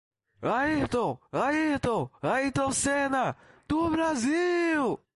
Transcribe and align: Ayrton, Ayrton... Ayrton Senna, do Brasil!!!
Ayrton, 0.43 1.19
Ayrton... 1.31 2.09
Ayrton 2.23 2.71
Senna, 2.73 3.35
do 3.67 3.89
Brasil!!! 3.91 4.99